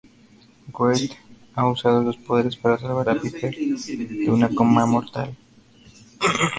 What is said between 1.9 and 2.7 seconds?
sus poderes